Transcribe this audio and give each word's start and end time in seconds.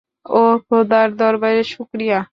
ওহ, 0.25 0.55
খোদার 0.67 1.07
দরবারে 1.15 1.63
শুকরিয়া। 1.63 2.19